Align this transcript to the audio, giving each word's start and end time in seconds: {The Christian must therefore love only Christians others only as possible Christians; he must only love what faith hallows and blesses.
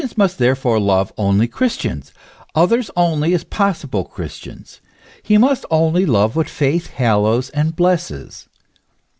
{The 0.01 0.07
Christian 0.07 0.23
must 0.23 0.37
therefore 0.39 0.79
love 0.79 1.13
only 1.15 1.47
Christians 1.47 2.11
others 2.55 2.89
only 2.95 3.35
as 3.35 3.43
possible 3.43 4.03
Christians; 4.03 4.81
he 5.21 5.37
must 5.37 5.63
only 5.69 6.07
love 6.07 6.35
what 6.35 6.49
faith 6.49 6.87
hallows 6.87 7.51
and 7.51 7.75
blesses. 7.75 8.47